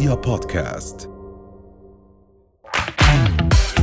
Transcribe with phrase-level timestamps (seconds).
[0.00, 1.10] رؤيا بودكاست.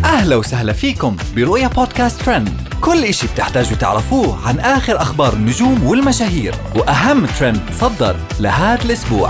[0.05, 2.49] أهلا وسهلا فيكم برؤيا بودكاست ترند.
[2.81, 9.29] كل إشي بتحتاجوا تعرفوه عن آخر أخبار النجوم والمشاهير وأهم ترند صدر لهذا الأسبوع.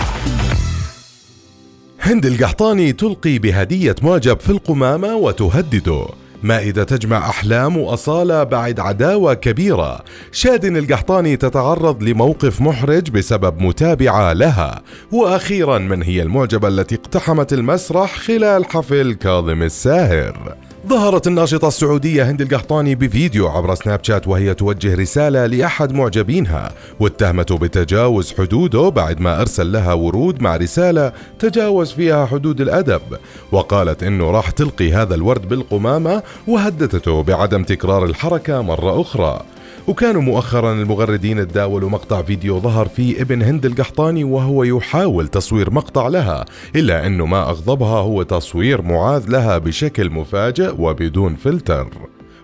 [2.01, 6.07] هند القحطاني تلقي بهدية معجب في القمامة وتهدده.
[6.43, 10.03] مائدة تجمع أحلام وأصالة بعد عداوة كبيرة.
[10.31, 14.81] شادن القحطاني تتعرض لموقف محرج بسبب متابعة لها.
[15.11, 20.57] وأخيرا من هي المعجبة التي اقتحمت المسرح خلال حفل كاظم الساهر؟
[20.87, 27.57] ظهرت الناشطة السعودية هند القحطاني بفيديو عبر سناب شات وهي توجه رسالة لأحد معجبينها واتهمته
[27.57, 33.01] بتجاوز حدوده بعد ما أرسل لها ورود مع رسالة تجاوز فيها حدود الأدب
[33.51, 39.41] وقالت إنه راح تلقي هذا الورد بالقمامة وهددته بعدم تكرار الحركة مرة أخرى.
[39.87, 46.07] وكانوا مؤخرا المغردين تداولوا مقطع فيديو ظهر فيه ابن هند القحطاني وهو يحاول تصوير مقطع
[46.07, 51.87] لها إلا أنه ما أغضبها هو تصوير معاذ لها بشكل مفاجئ وبدون فلتر.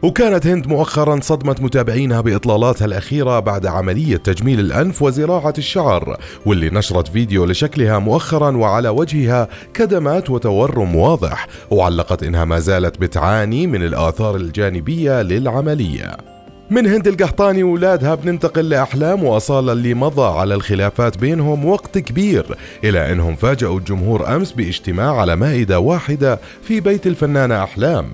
[0.04, 7.08] وكانت هند مؤخرا صدمت متابعينها بإطلالاتها الأخيرة بعد عملية تجميل الأنف وزراعة الشعر واللي نشرت
[7.08, 14.36] فيديو لشكلها مؤخرا وعلى وجهها كدمات وتورم واضح وعلقت إنها ما زالت بتعاني من الآثار
[14.36, 16.33] الجانبية للعملية.
[16.70, 22.46] من هند القحطاني وولادها بننتقل لأحلام وأصالة اللي مضى على الخلافات بينهم وقت كبير
[22.84, 28.10] إلى أنهم فاجأوا الجمهور أمس باجتماع على مائدة واحدة في بيت الفنانة أحلام.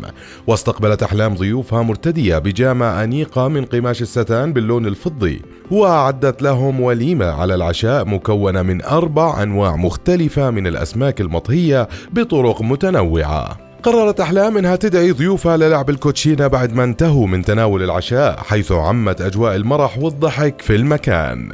[0.48, 7.56] واستقبلت أحلام ضيوفها مرتدية بجامة أنيقة من قماش الستان باللون الفضي وأعدت لهم وليمة على
[7.56, 13.69] العشاء مكونة من أربع أنواع مختلفة من الأسماك المطهية بطرق متنوعة.
[13.84, 19.22] قررت أحلام أنها تدعي ضيوفها للعب الكوتشينة بعد ما انتهوا من تناول العشاء حيث عمت
[19.22, 21.52] أجواء المرح والضحك في المكان.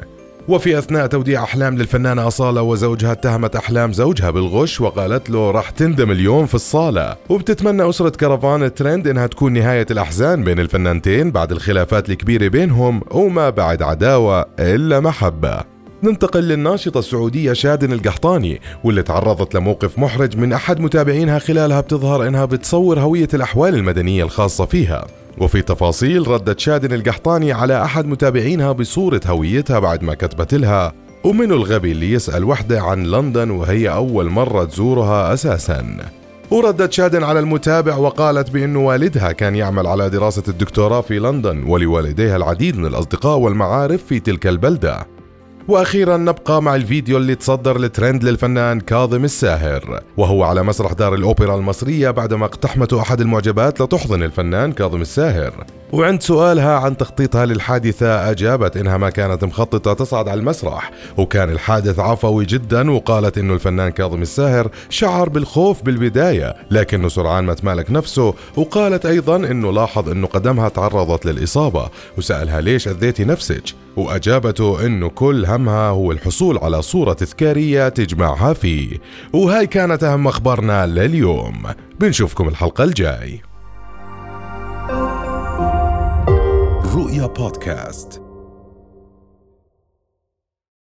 [0.48, 6.12] وفي أثناء توديع أحلام للفنانة أصالة وزوجها اتهمت أحلام زوجها بالغش وقالت له راح تندم
[6.12, 12.10] اليوم في الصالة وبتتمنى أسرة كرفان ترند إنها تكون نهاية الأحزان بين الفنانتين بعد الخلافات
[12.10, 15.75] الكبيرة بينهم وما بعد عداوة إلا محبة.
[16.06, 22.46] ننتقل للناشطة السعودية شادن القحطاني واللي تعرضت لموقف محرج من أحد متابعينها خلالها بتظهر إنها
[22.46, 25.08] بتصور هوية الأحوال المدنية الخاصة فيها.
[25.38, 30.94] وفي تفاصيل ردت شادن القحطاني على أحد متابعينها بصورة هويتها بعد ما كتبت لها
[31.24, 35.86] ومنو الغبي اللي يسأل وحدة عن لندن وهي أول مرة تزورها أساساً.
[36.52, 42.36] وردت شادن على المتابع وقالت بأن والدها كان يعمل على دراسة الدكتوراه في لندن ولوالديها
[42.36, 45.15] العديد من الأصدقاء والمعارف في تلك البلدة.
[45.68, 51.56] وأخيرا نبقى مع الفيديو اللي تصدر الترند للفنان كاظم الساهر وهو على مسرح دار الأوبرا
[51.56, 55.66] المصرية بعدما اقتحمته أحد المعجبات لتحضن الفنان كاظم الساهر.
[55.96, 62.00] وعند سؤالها عن تخطيطها للحادثة أجابت إنها ما كانت مخططة تصعد على المسرح وكان الحادث
[62.00, 68.34] عفوي جدا وقالت إنه الفنان كاظم الساهر شعر بالخوف بالبداية لكنه سرعان ما تمالك نفسه
[68.56, 73.64] وقالت أيضا إنه لاحظ إنه قدمها تعرضت للإصابة وسألها ليش أذيتي نفسك؟
[73.98, 78.98] وأجابته إنه كل همها هو الحصول على صورة تذكارية تجمعها فيه.
[79.34, 81.64] وهاي كانت أهم أخبارنا لليوم.
[82.00, 83.55] بنشوفكم الحلقة الجاي.
[86.96, 88.25] رؤيا بودكاست.